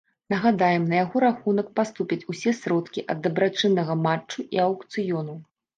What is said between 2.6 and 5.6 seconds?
сродкі ад дабрачыннага матчу і аўкцыёну.